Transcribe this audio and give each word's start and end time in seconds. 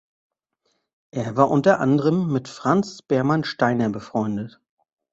Er 1.11 1.35
war 1.37 1.51
unter 1.51 1.79
anderem 1.79 2.25
mit 2.33 2.47
Franz 2.47 3.03
Baermann 3.03 3.43
Steiner 3.43 3.91
befreundet. 3.91 4.59